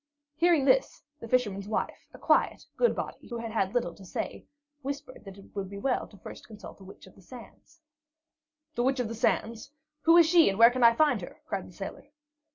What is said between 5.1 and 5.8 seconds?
that it would be